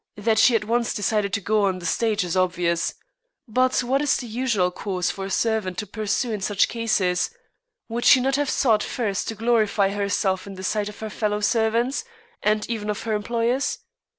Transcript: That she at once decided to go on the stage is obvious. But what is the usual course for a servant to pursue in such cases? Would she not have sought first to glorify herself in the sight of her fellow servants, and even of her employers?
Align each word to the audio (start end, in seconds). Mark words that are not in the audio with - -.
That 0.17 0.39
she 0.39 0.55
at 0.55 0.63
once 0.63 0.95
decided 0.95 1.31
to 1.33 1.41
go 1.41 1.65
on 1.65 1.77
the 1.77 1.85
stage 1.85 2.23
is 2.23 2.35
obvious. 2.35 2.95
But 3.47 3.83
what 3.83 4.01
is 4.01 4.17
the 4.17 4.25
usual 4.25 4.71
course 4.71 5.11
for 5.11 5.25
a 5.25 5.29
servant 5.29 5.77
to 5.77 5.85
pursue 5.85 6.31
in 6.31 6.41
such 6.41 6.67
cases? 6.69 7.29
Would 7.87 8.05
she 8.05 8.19
not 8.19 8.35
have 8.35 8.49
sought 8.49 8.81
first 8.81 9.27
to 9.27 9.35
glorify 9.35 9.89
herself 9.89 10.47
in 10.47 10.55
the 10.55 10.63
sight 10.63 10.89
of 10.89 11.01
her 11.01 11.11
fellow 11.11 11.39
servants, 11.39 12.03
and 12.41 12.67
even 12.67 12.89
of 12.89 13.03
her 13.03 13.13
employers? 13.13 13.77